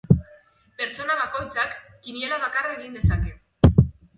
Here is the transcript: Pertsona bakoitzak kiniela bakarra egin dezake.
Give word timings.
Pertsona 0.79 1.17
bakoitzak 1.19 1.75
kiniela 2.07 2.41
bakarra 2.47 2.75
egin 2.79 2.99
dezake. 2.99 3.39